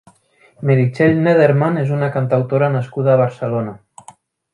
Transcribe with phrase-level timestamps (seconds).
[0.69, 3.77] Meritxell Neddermann és una cantautora nascuda a Barcelona.